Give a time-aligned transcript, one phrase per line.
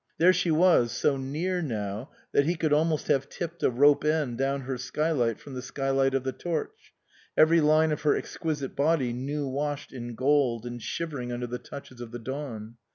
[0.17, 4.39] There she was, so near now that he could almost have tipped a rope end
[4.39, 6.91] down her skylight from the skylight of the Torch,
[7.37, 12.01] every line of her exquisite body new washed in gold and shivering under the touches
[12.01, 12.77] of the dawn.